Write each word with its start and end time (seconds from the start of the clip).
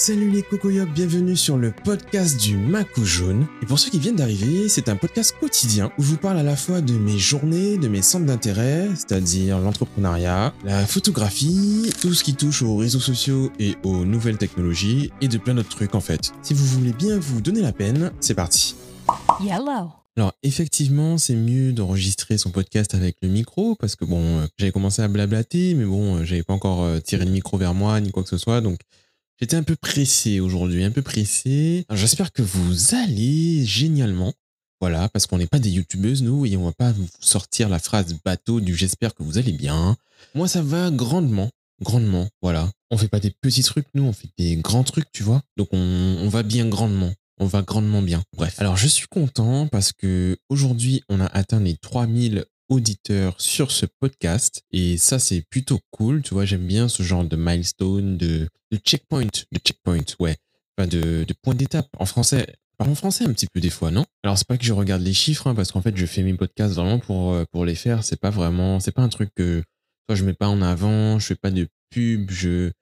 Salut 0.00 0.30
les 0.30 0.42
cocoyocs, 0.42 0.90
bienvenue 0.94 1.36
sur 1.36 1.58
le 1.58 1.72
podcast 1.72 2.40
du 2.40 2.56
Macou 2.56 3.04
Jaune. 3.04 3.46
Et 3.62 3.66
pour 3.66 3.78
ceux 3.78 3.90
qui 3.90 3.98
viennent 3.98 4.16
d'arriver, 4.16 4.70
c'est 4.70 4.88
un 4.88 4.96
podcast 4.96 5.34
quotidien 5.38 5.92
où 5.98 6.02
je 6.02 6.08
vous 6.08 6.16
parle 6.16 6.38
à 6.38 6.42
la 6.42 6.56
fois 6.56 6.80
de 6.80 6.94
mes 6.94 7.18
journées, 7.18 7.76
de 7.76 7.86
mes 7.86 8.00
centres 8.00 8.24
d'intérêt, 8.24 8.88
c'est-à-dire 8.94 9.58
l'entrepreneuriat, 9.58 10.54
la 10.64 10.86
photographie, 10.86 11.92
tout 12.00 12.14
ce 12.14 12.24
qui 12.24 12.34
touche 12.34 12.62
aux 12.62 12.78
réseaux 12.78 12.98
sociaux 12.98 13.52
et 13.58 13.74
aux 13.84 14.06
nouvelles 14.06 14.38
technologies, 14.38 15.10
et 15.20 15.28
de 15.28 15.36
plein 15.36 15.54
d'autres 15.54 15.68
trucs 15.68 15.94
en 15.94 16.00
fait. 16.00 16.32
Si 16.40 16.54
vous 16.54 16.64
voulez 16.64 16.94
bien 16.94 17.18
vous 17.18 17.42
donner 17.42 17.60
la 17.60 17.74
peine, 17.74 18.10
c'est 18.20 18.32
parti. 18.34 18.76
Yellow. 19.42 19.90
Alors 20.16 20.32
effectivement, 20.42 21.18
c'est 21.18 21.36
mieux 21.36 21.74
d'enregistrer 21.74 22.38
son 22.38 22.48
podcast 22.48 22.94
avec 22.94 23.16
le 23.20 23.28
micro 23.28 23.74
parce 23.74 23.96
que 23.96 24.06
bon, 24.06 24.38
euh, 24.38 24.46
j'avais 24.56 24.72
commencé 24.72 25.02
à 25.02 25.08
blablater, 25.08 25.74
mais 25.74 25.84
bon, 25.84 26.16
euh, 26.16 26.24
j'avais 26.24 26.42
pas 26.42 26.54
encore 26.54 26.84
euh, 26.84 27.00
tiré 27.00 27.26
le 27.26 27.30
micro 27.30 27.58
vers 27.58 27.74
moi 27.74 28.00
ni 28.00 28.10
quoi 28.12 28.22
que 28.22 28.30
ce 28.30 28.38
soit, 28.38 28.62
donc 28.62 28.80
j'étais 29.40 29.56
un 29.56 29.62
peu 29.62 29.76
pressé 29.76 30.40
aujourd'hui, 30.40 30.84
un 30.84 30.90
peu 30.90 31.02
pressé. 31.02 31.84
J'espère 31.92 32.32
que 32.32 32.42
vous 32.42 32.94
allez 32.94 33.64
génialement. 33.64 34.32
Voilà, 34.80 35.10
parce 35.10 35.26
qu'on 35.26 35.36
n'est 35.36 35.46
pas 35.46 35.58
des 35.58 35.70
youtubeuses, 35.70 36.22
nous, 36.22 36.46
et 36.46 36.56
on 36.56 36.64
va 36.64 36.72
pas 36.72 36.92
vous 36.92 37.06
sortir 37.20 37.68
la 37.68 37.78
phrase 37.78 38.16
bateau 38.24 38.60
du 38.60 38.74
j'espère 38.74 39.14
que 39.14 39.22
vous 39.22 39.36
allez 39.36 39.52
bien. 39.52 39.96
Moi, 40.34 40.48
ça 40.48 40.62
va 40.62 40.90
grandement, 40.90 41.50
grandement, 41.82 42.28
voilà. 42.40 42.70
On 42.90 42.96
fait 42.96 43.08
pas 43.08 43.20
des 43.20 43.30
petits 43.30 43.62
trucs, 43.62 43.86
nous, 43.94 44.04
on 44.04 44.12
fait 44.12 44.30
des 44.38 44.56
grands 44.56 44.84
trucs, 44.84 45.12
tu 45.12 45.22
vois. 45.22 45.42
Donc, 45.58 45.68
on, 45.72 45.78
on 45.78 46.28
va 46.30 46.42
bien 46.42 46.66
grandement. 46.66 47.12
On 47.38 47.46
va 47.46 47.62
grandement 47.62 48.02
bien. 48.02 48.22
Bref. 48.36 48.58
Alors, 48.58 48.76
je 48.76 48.86
suis 48.86 49.06
content 49.06 49.66
parce 49.66 49.92
que 49.92 50.38
aujourd'hui, 50.50 51.02
on 51.08 51.20
a 51.20 51.26
atteint 51.26 51.60
les 51.60 51.76
3000 51.76 52.44
auditeurs 52.70 53.38
sur 53.38 53.70
ce 53.70 53.84
podcast. 53.84 54.62
Et 54.70 54.96
ça, 54.96 55.18
c'est 55.18 55.42
plutôt 55.50 55.80
cool. 55.90 56.22
Tu 56.22 56.32
vois, 56.32 56.46
j'aime 56.46 56.66
bien 56.66 56.88
ce 56.88 57.02
genre 57.02 57.24
de 57.24 57.36
milestone, 57.36 58.16
de, 58.16 58.48
checkpoint, 58.86 59.26
de 59.26 59.58
checkpoint, 59.58 60.04
ouais. 60.18 60.36
Enfin, 60.78 60.88
de, 60.88 61.26
point 61.42 61.54
d'étape. 61.54 61.88
En 61.98 62.06
français, 62.06 62.54
en 62.78 62.94
français 62.94 63.24
un 63.24 63.32
petit 63.32 63.48
peu 63.52 63.60
des 63.60 63.68
fois, 63.68 63.90
non? 63.90 64.06
Alors, 64.22 64.38
c'est 64.38 64.46
pas 64.46 64.56
que 64.56 64.64
je 64.64 64.72
regarde 64.72 65.02
les 65.02 65.12
chiffres, 65.12 65.46
hein, 65.48 65.54
parce 65.54 65.72
qu'en 65.72 65.82
fait, 65.82 65.96
je 65.96 66.06
fais 66.06 66.22
mes 66.22 66.34
podcasts 66.34 66.74
vraiment 66.74 66.98
pour, 66.98 67.34
euh, 67.34 67.44
pour 67.52 67.66
les 67.66 67.74
faire. 67.74 68.02
C'est 68.04 68.20
pas 68.20 68.30
vraiment, 68.30 68.80
c'est 68.80 68.92
pas 68.92 69.02
un 69.02 69.08
truc 69.08 69.30
que, 69.34 69.62
je 70.08 70.24
mets 70.24 70.34
pas 70.34 70.48
en 70.48 70.60
avant, 70.60 71.20
je 71.20 71.26
fais 71.26 71.36
pas 71.36 71.52
de 71.52 71.68
pub, 71.90 72.30
je 72.30 72.72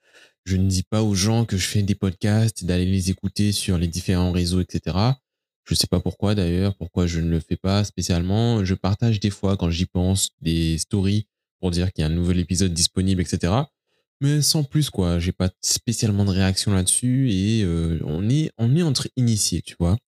ne 0.51 0.67
dis 0.67 0.83
pas 0.83 1.03
aux 1.03 1.15
gens 1.15 1.45
que 1.45 1.59
je 1.59 1.67
fais 1.67 1.83
des 1.83 1.95
podcasts, 1.95 2.65
d'aller 2.65 2.87
les 2.87 3.11
écouter 3.11 3.53
sur 3.53 3.77
les 3.77 3.87
différents 3.87 4.33
réseaux, 4.33 4.61
etc. 4.61 4.97
Je 5.69 5.75
sais 5.75 5.87
pas 5.87 6.01
pourquoi 6.01 6.35
d'ailleurs, 6.35 6.75
pourquoi 6.77 7.07
je 7.07 7.21
ne 7.21 7.29
le 7.29 7.41
fais 7.41 7.57
pas 7.57 7.85
spécialement. 7.85 8.65
Je 8.65 8.75
partage 8.75 9.21
des 9.21 9.29
fois 9.29 9.59
quand 9.59 9.69
j'y 9.71 9.85
pense 9.85 10.31
des 10.41 10.79
stories 10.79 11.27
pour 11.61 11.71
dire 11.71 11.93
qu'il 11.93 12.03
y 12.03 12.05
a 12.05 12.11
un 12.11 12.15
nouvel 12.15 12.39
épisode 12.39 12.73
disponible, 12.73 13.21
etc. 13.21 13.53
Mais 14.21 14.41
sans 14.41 14.65
plus 14.65 14.89
quoi, 14.89 15.19
j'ai 15.19 15.33
pas 15.33 15.51
spécialement 15.61 16.25
de 16.25 16.31
réaction 16.31 16.73
là-dessus 16.73 17.31
et 17.31 17.63
euh, 17.65 18.01
on 18.05 18.29
est 18.31 18.51
on 18.57 18.75
est 18.77 18.83
entre 18.83 19.09
initiés, 19.17 19.61
tu 19.61 19.77
vois. 19.79 19.99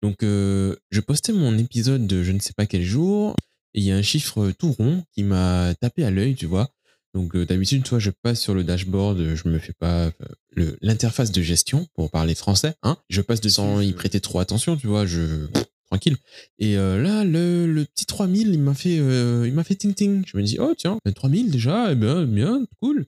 Donc 0.00 0.22
euh, 0.22 0.76
je 0.90 1.00
postais 1.00 1.32
mon 1.32 1.58
épisode 1.58 2.06
de 2.06 2.22
je 2.22 2.30
ne 2.30 2.38
sais 2.38 2.52
pas 2.56 2.66
quel 2.66 2.82
jour 2.82 3.34
et 3.74 3.80
il 3.80 3.84
y 3.84 3.92
a 3.92 3.96
un 3.96 4.02
chiffre 4.02 4.52
tout 4.52 4.72
rond 4.72 5.04
qui 5.12 5.24
m'a 5.24 5.74
tapé 5.80 6.04
à 6.04 6.10
l'œil, 6.10 6.36
tu 6.36 6.46
vois. 6.46 6.70
Donc 7.14 7.34
euh, 7.34 7.44
d'habitude, 7.44 7.82
toi, 7.82 7.98
je 7.98 8.10
passe 8.10 8.40
sur 8.40 8.54
le 8.54 8.64
dashboard, 8.64 9.34
je 9.34 9.48
me 9.48 9.58
fais 9.58 9.72
pas 9.72 10.10
euh, 10.56 10.76
l'interface 10.80 11.32
de 11.32 11.42
gestion 11.42 11.86
pour 11.94 12.10
parler 12.10 12.34
français, 12.34 12.74
hein. 12.82 12.96
Je 13.08 13.20
passe 13.20 13.40
de 13.40 13.48
sans 13.48 13.80
y 13.80 13.92
prêter 13.92 14.20
trop 14.20 14.38
attention, 14.38 14.76
tu 14.76 14.86
vois, 14.86 15.06
je 15.06 15.46
tranquille. 15.90 16.16
Et 16.58 16.76
euh, 16.76 17.02
là, 17.02 17.24
le, 17.24 17.66
le 17.66 17.84
petit 17.84 18.06
3000, 18.06 18.48
il 18.54 18.60
m'a 18.60 18.74
fait 18.74 18.98
euh, 18.98 19.44
il 19.46 19.52
m'a 19.52 19.64
fait 19.64 19.74
ting 19.74 19.94
ting. 19.94 20.22
Je 20.26 20.36
me 20.36 20.42
dis 20.42 20.56
oh 20.60 20.74
tiens, 20.76 20.98
ben, 21.04 21.12
3000 21.12 21.50
déjà, 21.50 21.92
eh 21.92 21.94
bien 21.94 22.24
bien, 22.24 22.64
cool. 22.80 23.06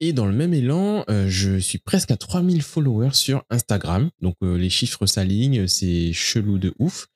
Et 0.00 0.12
dans 0.12 0.26
le 0.26 0.32
même 0.32 0.52
élan, 0.52 1.04
euh, 1.08 1.28
je 1.28 1.58
suis 1.58 1.78
presque 1.78 2.10
à 2.10 2.16
3000 2.16 2.62
followers 2.62 3.14
sur 3.14 3.44
Instagram. 3.50 4.10
Donc 4.20 4.36
les 4.42 4.70
chiffres 4.70 5.06
s'alignent, 5.06 5.66
c'est 5.68 6.12
chelou 6.12 6.58
de 6.58 6.74
ouf. 6.78 7.06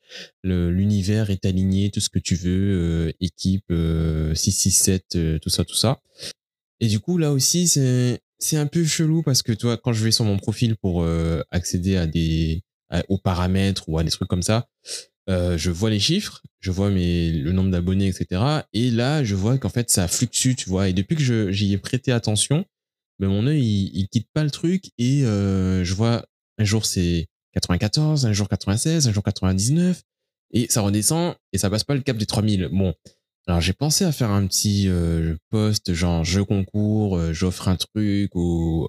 L'univers 0.42 1.30
est 1.30 1.44
aligné, 1.44 1.90
tout 1.90 2.00
ce 2.00 2.08
que 2.08 2.18
tu 2.18 2.34
veux, 2.34 3.08
euh, 3.08 3.12
équipe 3.20 3.64
euh, 3.70 4.34
667, 4.34 5.16
euh, 5.16 5.38
tout 5.38 5.50
ça, 5.50 5.64
tout 5.64 5.74
ça. 5.74 6.00
Et 6.80 6.86
du 6.86 7.00
coup, 7.00 7.18
là 7.18 7.32
aussi, 7.32 7.68
c'est 7.68 8.20
c'est 8.38 8.56
un 8.56 8.66
peu 8.66 8.84
chelou 8.84 9.22
parce 9.22 9.42
que 9.42 9.52
toi, 9.52 9.76
quand 9.76 9.92
je 9.92 10.04
vais 10.04 10.12
sur 10.12 10.24
mon 10.24 10.38
profil 10.38 10.76
pour 10.76 11.02
euh, 11.02 11.42
accéder 11.50 11.96
à 11.96 12.06
des 12.06 12.62
aux 13.10 13.18
paramètres 13.18 13.86
ou 13.88 13.98
à 13.98 14.04
des 14.04 14.10
trucs 14.10 14.28
comme 14.28 14.42
ça, 14.42 14.66
euh, 15.28 15.58
je 15.58 15.70
vois 15.70 15.90
les 15.90 16.00
chiffres, 16.00 16.42
je 16.60 16.70
vois 16.70 16.90
mes, 16.90 17.30
le 17.30 17.52
nombre 17.52 17.70
d'abonnés, 17.70 18.08
etc. 18.08 18.42
Et 18.72 18.90
là, 18.90 19.24
je 19.24 19.34
vois 19.34 19.58
qu'en 19.58 19.68
fait, 19.68 19.90
ça 19.90 20.08
fluctue, 20.08 20.54
tu 20.54 20.70
vois. 20.70 20.88
Et 20.88 20.94
depuis 20.94 21.16
que 21.16 21.52
j'y 21.52 21.72
ai 21.74 21.78
prêté 21.78 22.12
attention, 22.12 22.64
ben, 23.18 23.28
mon 23.28 23.46
œil, 23.46 23.62
il, 23.62 23.90
il 23.94 24.08
quitte 24.08 24.28
pas 24.32 24.42
le 24.42 24.50
truc 24.50 24.90
et 24.96 25.24
euh, 25.24 25.84
je 25.84 25.94
vois 25.94 26.24
un 26.56 26.64
jour 26.64 26.86
c'est 26.86 27.26
94, 27.54 28.26
un 28.26 28.32
jour 28.32 28.48
96, 28.48 29.08
un 29.08 29.12
jour 29.12 29.22
99 29.22 30.02
et 30.52 30.66
ça 30.70 30.80
redescend 30.80 31.34
et 31.52 31.58
ça 31.58 31.70
passe 31.70 31.84
pas 31.84 31.94
le 31.94 32.00
cap 32.00 32.16
des 32.16 32.26
3000. 32.26 32.68
Bon, 32.72 32.94
alors 33.46 33.60
j'ai 33.60 33.72
pensé 33.72 34.04
à 34.04 34.12
faire 34.12 34.30
un 34.30 34.46
petit 34.46 34.88
euh, 34.88 35.36
post 35.50 35.92
genre 35.92 36.24
je 36.24 36.40
concours, 36.40 37.16
euh, 37.16 37.32
j'offre 37.32 37.68
un 37.68 37.76
truc 37.76 38.34
ou 38.34 38.88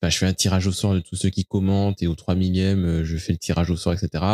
enfin 0.00 0.10
je 0.10 0.18
fais 0.18 0.26
un 0.26 0.34
tirage 0.34 0.66
au 0.66 0.72
sort 0.72 0.94
de 0.94 1.00
tous 1.00 1.16
ceux 1.16 1.30
qui 1.30 1.44
commentent 1.44 2.02
et 2.02 2.06
au 2.06 2.14
3000e 2.14 2.84
euh, 2.84 3.04
je 3.04 3.16
fais 3.16 3.32
le 3.32 3.38
tirage 3.38 3.70
au 3.70 3.76
sort 3.76 3.92
etc. 3.92 4.24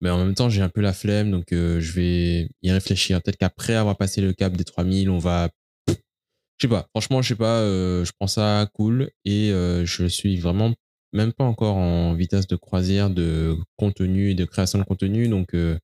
Mais 0.00 0.10
en 0.10 0.18
même 0.18 0.34
temps 0.34 0.48
j'ai 0.48 0.62
un 0.62 0.68
peu 0.68 0.80
la 0.80 0.92
flemme 0.92 1.30
donc 1.30 1.52
euh, 1.52 1.80
je 1.80 1.92
vais 1.92 2.48
y 2.62 2.70
réfléchir. 2.70 3.22
Peut-être 3.22 3.38
qu'après 3.38 3.74
avoir 3.74 3.96
passé 3.96 4.20
le 4.20 4.32
cap 4.32 4.56
des 4.56 4.64
3000 4.64 5.10
on 5.10 5.18
va 5.18 5.48
je 5.88 6.66
sais 6.66 6.70
pas, 6.70 6.88
franchement, 6.90 7.22
je 7.22 7.28
sais 7.28 7.36
pas, 7.36 7.62
je 7.62 8.10
prends 8.18 8.26
ça 8.26 8.68
cool 8.74 9.12
et 9.24 9.50
je 9.50 10.06
suis 10.08 10.38
vraiment 10.38 10.74
même 11.12 11.32
pas 11.32 11.44
encore 11.44 11.76
en 11.76 12.14
vitesse 12.14 12.46
de 12.46 12.56
croisière 12.56 13.10
de 13.10 13.56
contenu 13.76 14.30
et 14.30 14.34
de 14.34 14.44
création 14.44 14.78
de 14.78 14.84
contenu. 14.84 15.28
Donc, 15.28 15.54
euh, 15.54 15.78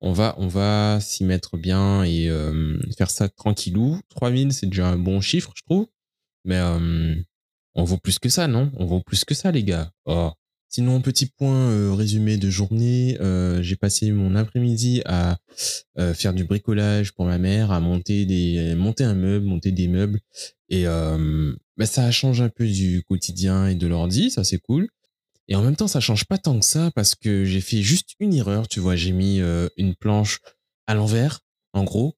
on 0.00 0.12
va, 0.12 0.34
on 0.38 0.48
va 0.48 1.00
s'y 1.00 1.24
mettre 1.24 1.56
bien 1.56 2.04
et 2.04 2.28
euh, 2.28 2.78
faire 2.96 3.10
ça 3.10 3.28
tranquillou. 3.28 4.00
3000, 4.08 4.52
c'est 4.52 4.66
déjà 4.66 4.88
un 4.88 4.96
bon 4.98 5.20
chiffre, 5.20 5.52
je 5.56 5.62
trouve. 5.62 5.86
Mais 6.44 6.56
euh, 6.58 7.14
on 7.74 7.84
vaut 7.84 7.98
plus 7.98 8.18
que 8.18 8.28
ça, 8.28 8.48
non? 8.48 8.72
On 8.76 8.86
vaut 8.86 9.00
plus 9.00 9.24
que 9.24 9.34
ça, 9.34 9.50
les 9.50 9.64
gars. 9.64 9.90
Oh. 10.06 10.32
Sinon, 10.72 11.00
petit 11.00 11.26
point 11.26 11.68
euh, 11.72 11.92
résumé 11.92 12.36
de 12.36 12.48
journée. 12.48 13.18
euh, 13.20 13.60
J'ai 13.60 13.74
passé 13.74 14.12
mon 14.12 14.36
après-midi 14.36 15.02
à 15.04 15.36
euh, 15.98 16.14
faire 16.14 16.32
du 16.32 16.44
bricolage 16.44 17.10
pour 17.10 17.24
ma 17.24 17.38
mère, 17.38 17.72
à 17.72 17.80
monter 17.80 18.24
des, 18.24 18.76
monter 18.76 19.02
un 19.02 19.14
meuble, 19.14 19.44
monter 19.46 19.72
des 19.72 19.88
meubles. 19.88 20.20
Et 20.68 20.84
bah, 20.84 21.86
ça 21.86 22.08
change 22.12 22.40
un 22.40 22.48
peu 22.48 22.68
du 22.68 23.02
quotidien 23.02 23.66
et 23.66 23.74
de 23.74 23.88
l'ordi, 23.88 24.30
ça 24.30 24.44
c'est 24.44 24.58
cool. 24.58 24.88
Et 25.48 25.56
en 25.56 25.62
même 25.62 25.74
temps, 25.74 25.88
ça 25.88 25.98
change 25.98 26.26
pas 26.26 26.38
tant 26.38 26.60
que 26.60 26.64
ça 26.64 26.92
parce 26.94 27.16
que 27.16 27.44
j'ai 27.44 27.60
fait 27.60 27.82
juste 27.82 28.10
une 28.20 28.32
erreur, 28.32 28.68
tu 28.68 28.78
vois. 28.78 28.94
J'ai 28.94 29.10
mis 29.10 29.40
une 29.76 29.96
planche 29.96 30.38
à 30.86 30.94
l'envers, 30.94 31.40
en 31.72 31.82
gros. 31.82 32.14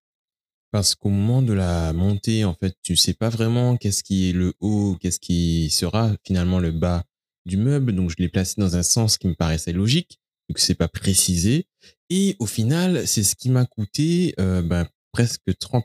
Parce 0.71 0.95
qu'au 0.95 1.09
moment 1.09 1.41
de 1.41 1.55
la 1.55 1.95
montée, 1.95 2.45
en 2.45 2.53
fait, 2.53 2.77
tu 2.83 2.97
sais 2.97 3.15
pas 3.15 3.31
vraiment 3.31 3.79
qu'est-ce 3.79 4.03
qui 4.03 4.29
est 4.29 4.33
le 4.35 4.53
haut, 4.61 4.99
qu'est-ce 5.01 5.21
qui 5.21 5.71
sera 5.71 6.13
finalement 6.27 6.59
le 6.59 6.73
bas 6.73 7.05
du 7.47 7.57
meuble. 7.57 7.95
Donc, 7.95 8.11
je 8.11 8.17
l'ai 8.19 8.29
placé 8.29 8.55
dans 8.59 8.77
un 8.77 8.83
sens 8.83 9.19
qui 9.19 9.29
me 9.29 9.35
paraissait 9.35 9.73
logique, 9.73 10.19
vu 10.49 10.55
que 10.55 10.61
c'est 10.61 10.75
pas 10.75 10.89
précisé. 10.89 11.67
Et 12.11 12.37
au 12.39 12.47
final, 12.47 13.07
c'est 13.07 13.23
ce 13.23 13.35
qui 13.35 13.51
m'a 13.51 13.65
coûté 13.67 14.35
euh, 14.39 14.63
ben, 14.63 14.87
presque 15.13 15.57
30 15.59 15.85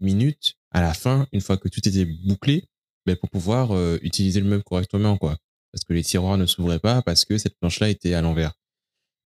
minutes 0.00 0.54
à 0.70 0.80
la 0.80 0.94
fin, 0.94 1.26
une 1.32 1.40
fois 1.40 1.56
que 1.56 1.68
tout 1.68 1.86
était 1.86 2.04
bouclé, 2.04 2.64
ben, 3.06 3.16
pour 3.16 3.30
pouvoir 3.30 3.72
euh, 3.72 3.98
utiliser 4.02 4.40
le 4.40 4.46
meuble 4.46 4.64
correctement, 4.64 5.16
quoi. 5.16 5.38
Parce 5.72 5.84
que 5.84 5.92
les 5.92 6.02
tiroirs 6.02 6.38
ne 6.38 6.46
s'ouvraient 6.46 6.78
pas 6.78 7.02
parce 7.02 7.24
que 7.24 7.36
cette 7.36 7.58
planche-là 7.58 7.90
était 7.90 8.14
à 8.14 8.22
l'envers. 8.22 8.54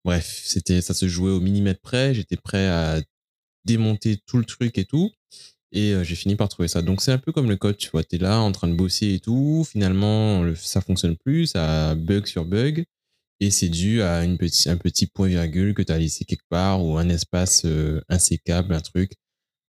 Bref, 0.05 0.41
c'était, 0.45 0.81
ça 0.81 0.93
se 0.93 1.07
jouait 1.07 1.31
au 1.31 1.39
millimètre 1.39 1.81
près. 1.81 2.13
J'étais 2.13 2.37
prêt 2.37 2.67
à 2.67 3.01
démonter 3.65 4.17
tout 4.25 4.37
le 4.37 4.45
truc 4.45 4.77
et 4.77 4.85
tout. 4.85 5.11
Et 5.71 5.93
euh, 5.93 6.03
j'ai 6.03 6.15
fini 6.15 6.35
par 6.35 6.49
trouver 6.49 6.67
ça. 6.67 6.81
Donc 6.81 7.01
c'est 7.01 7.11
un 7.11 7.17
peu 7.17 7.31
comme 7.31 7.49
le 7.49 7.57
code, 7.57 7.77
tu 7.77 7.89
vois, 7.89 8.03
t'es 8.03 8.17
là 8.17 8.39
en 8.39 8.51
train 8.51 8.67
de 8.67 8.73
bosser 8.75 9.13
et 9.15 9.19
tout. 9.19 9.65
Finalement, 9.69 10.43
le- 10.43 10.55
ça 10.55 10.81
fonctionne 10.81 11.17
plus, 11.17 11.47
ça 11.47 11.95
bug 11.95 12.25
sur 12.25 12.45
bug. 12.45 12.85
Et 13.39 13.51
c'est 13.51 13.69
dû 13.69 14.01
à 14.01 14.23
une 14.23 14.37
un 14.67 14.77
petit 14.77 15.07
point 15.07 15.27
virgule 15.27 15.73
que 15.75 15.83
tu 15.83 15.91
as 15.93 15.99
laissé 15.99 16.25
quelque 16.25 16.47
part 16.49 16.83
ou 16.83 16.97
un 16.97 17.09
espace 17.09 17.63
euh, 17.65 18.01
insécable, 18.09 18.73
un 18.73 18.81
truc. 18.81 19.11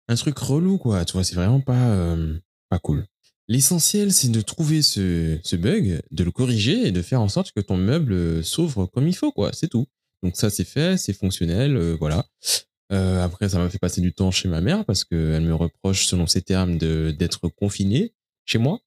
Un 0.08 0.14
truc 0.16 0.38
relou, 0.38 0.78
quoi. 0.78 1.04
Tu 1.04 1.12
vois, 1.14 1.24
c'est 1.24 1.34
vraiment 1.34 1.60
pas, 1.60 1.90
euh, 1.90 2.38
pas 2.70 2.78
cool. 2.78 3.06
L'essentiel, 3.48 4.12
c'est 4.12 4.28
de 4.30 4.40
trouver 4.40 4.82
ce, 4.82 5.38
ce 5.42 5.56
bug, 5.56 6.00
de 6.10 6.24
le 6.24 6.30
corriger 6.30 6.86
et 6.86 6.92
de 6.92 7.02
faire 7.02 7.20
en 7.20 7.28
sorte 7.28 7.52
que 7.52 7.60
ton 7.60 7.76
meuble 7.76 8.44
s'ouvre 8.44 8.86
comme 8.86 9.08
il 9.08 9.16
faut, 9.16 9.32
quoi. 9.32 9.52
C'est 9.52 9.68
tout. 9.68 9.86
Donc 10.22 10.36
ça, 10.36 10.50
c'est 10.50 10.64
fait, 10.64 10.96
c'est 10.98 11.12
fonctionnel, 11.12 11.76
voilà. 12.00 12.26
Euh, 12.92 13.22
après, 13.22 13.48
ça 13.48 13.58
m'a 13.58 13.68
fait 13.68 13.78
passer 13.78 14.00
du 14.00 14.12
temps 14.12 14.30
chez 14.30 14.48
ma 14.48 14.60
mère 14.60 14.84
parce 14.84 15.04
qu'elle 15.04 15.42
me 15.42 15.54
reproche, 15.54 16.06
selon 16.06 16.26
ses 16.26 16.42
termes, 16.42 16.78
d'être 16.78 17.48
confiné 17.48 18.14
chez 18.44 18.58
moi. 18.58 18.80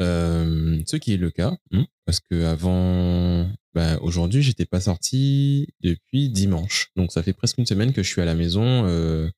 Euh, 0.00 0.80
ce 0.86 0.96
qui 0.96 1.12
est 1.12 1.16
le 1.16 1.30
cas, 1.30 1.56
hein, 1.72 1.86
parce 2.06 2.20
que 2.20 2.44
avant, 2.44 3.50
bah, 3.74 3.98
aujourd'hui, 4.00 4.42
j'étais 4.42 4.64
pas 4.64 4.80
sorti 4.80 5.68
depuis 5.80 6.30
dimanche. 6.30 6.90
Donc, 6.94 7.10
ça 7.10 7.22
fait 7.22 7.32
presque 7.32 7.58
une 7.58 7.66
semaine 7.66 7.92
que 7.92 8.02
je 8.02 8.08
suis 8.08 8.22
à 8.22 8.24
la 8.24 8.34
maison 8.34 8.84
euh, 8.86 9.28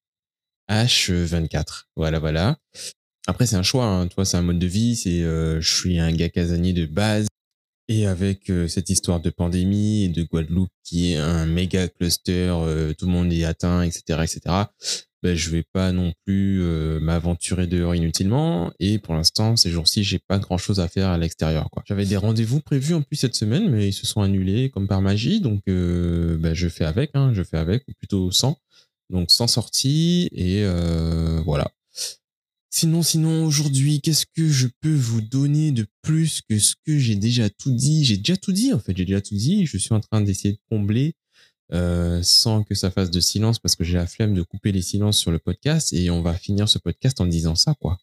H24. 0.71 1.85
Voilà, 1.97 2.19
voilà. 2.19 2.59
Après, 3.27 3.47
c'est 3.47 3.57
un 3.57 3.62
choix. 3.62 3.87
Hein. 3.87 4.09
Toi, 4.09 4.25
c'est 4.25 4.37
un 4.37 4.43
mode 4.43 4.59
de 4.59 4.67
vie. 4.67 4.97
C'est, 4.97 5.23
euh, 5.23 5.61
je 5.61 5.75
suis 5.75 5.99
un 5.99 6.12
gars 6.12 6.29
casanier 6.29 6.73
de 6.73 6.87
base. 6.87 7.27
Et 7.92 8.06
avec 8.06 8.50
euh, 8.50 8.69
cette 8.69 8.88
histoire 8.88 9.19
de 9.19 9.31
pandémie 9.31 10.04
et 10.04 10.08
de 10.08 10.22
Guadeloupe 10.22 10.70
qui 10.84 11.12
est 11.12 11.16
un 11.16 11.44
méga 11.44 11.88
cluster, 11.88 12.54
euh, 12.62 12.94
tout 12.94 13.06
le 13.06 13.10
monde 13.10 13.32
est 13.32 13.42
atteint, 13.42 13.82
etc., 13.82 14.20
etc. 14.22 14.40
Ben, 15.25 15.34
je 15.34 15.50
vais 15.50 15.64
pas 15.72 15.90
non 15.90 16.12
plus 16.25 16.62
euh, 16.62 17.00
m'aventurer 17.00 17.66
dehors 17.66 17.96
inutilement. 17.96 18.72
Et 18.78 19.00
pour 19.00 19.14
l'instant, 19.14 19.56
ces 19.56 19.70
jours-ci, 19.70 20.04
j'ai 20.04 20.20
pas 20.20 20.38
grand-chose 20.38 20.78
à 20.78 20.87
faire 20.87 21.08
à 21.08 21.19
l'extérieur. 21.19 21.69
J'avais 21.84 22.06
des 22.06 22.16
rendez-vous 22.16 22.60
prévus 22.60 22.94
en 22.94 23.02
plus 23.02 23.16
cette 23.16 23.34
semaine, 23.34 23.69
mais 23.69 23.88
ils 23.88 23.92
se 23.92 24.06
sont 24.06 24.20
annulés 24.20 24.70
comme 24.70 24.87
par 24.87 25.02
magie. 25.02 25.40
Donc, 25.40 25.62
ben, 25.66 26.54
je 26.54 26.69
fais 26.69 26.84
avec, 26.84 27.10
hein, 27.14 27.32
je 27.34 27.42
fais 27.42 27.58
avec, 27.58 27.82
ou 27.88 27.92
plutôt 27.98 28.31
sans. 28.31 28.56
Donc, 29.10 29.32
sans 29.32 29.48
sortie. 29.48 30.31
Et 30.32 30.64
voilà. 31.44 31.72
Sinon, 32.72 33.02
sinon, 33.02 33.44
aujourd'hui, 33.46 34.00
qu'est-ce 34.00 34.26
que 34.26 34.49
je 34.49 34.69
peux 34.81 34.94
vous 34.94 35.20
donner 35.20 35.72
de 35.72 35.87
plus 36.02 36.40
que 36.49 36.58
ce 36.61 36.76
que 36.87 36.99
j'ai 36.99 37.17
déjà 37.17 37.50
tout 37.50 37.72
dit? 37.72 38.05
J'ai 38.05 38.17
déjà 38.17 38.37
tout 38.37 38.52
dit, 38.52 38.72
en 38.72 38.78
fait, 38.78 38.96
j'ai 38.96 39.05
déjà 39.05 39.20
tout 39.20 39.34
dit. 39.34 39.67
Je 39.67 39.76
suis 39.76 39.93
en 39.93 39.99
train 39.99 40.20
d'essayer 40.20 40.55
de 40.55 40.61
combler 40.70 41.14
euh, 41.72 42.22
sans 42.22 42.62
que 42.62 42.76
ça 42.76 42.93
fasse 42.93 43.11
de 43.11 43.19
silence 43.19 43.58
parce 43.58 43.75
que 43.75 43.82
j'ai 43.82 43.96
la 43.96 44.06
flemme 44.06 44.34
de 44.34 44.43
couper 44.43 44.70
les 44.70 44.82
silences 44.82 45.19
sur 45.19 45.32
le 45.32 45.40
podcast 45.40 45.93
et 45.93 46.11
on 46.11 46.22
va 46.22 46.34
finir 46.34 46.69
ce 46.69 46.78
podcast 46.78 47.20
en 47.20 47.26
disant 47.26 47.56
ça, 47.56 47.75
quoi. 47.75 47.99